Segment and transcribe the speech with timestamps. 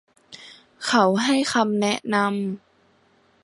[0.85, 2.43] เขาให้คำแนะนำ